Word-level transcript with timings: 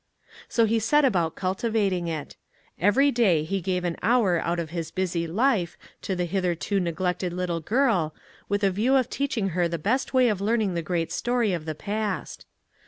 So 0.49 0.65
he 0.65 0.79
set 0.79 1.05
about 1.05 1.35
cultivating 1.35 2.07
it; 2.07 2.35
every 2.79 3.11
day 3.11 3.43
he 3.43 3.61
gave 3.61 3.83
an 3.83 3.97
hour 4.01 4.39
out 4.39 4.57
of 4.59 4.71
his 4.71 4.89
busy 4.89 5.27
life 5.27 5.77
to 6.01 6.15
the 6.15 6.25
hitherto 6.25 6.79
neglected 6.79 7.31
little 7.31 7.59
girl, 7.59 8.15
with 8.49 8.63
a 8.63 8.71
view 8.71 8.93
to 8.97 9.03
teaching 9.07 9.49
her 9.49 9.67
the 9.67 9.77
best 9.77 10.11
way 10.11 10.27
of 10.29 10.41
learning 10.41 10.73
the 10.73 10.81
great 10.81 11.11
story 11.11 11.53
of 11.53 11.65
the 11.65 11.75
past. 11.75 12.47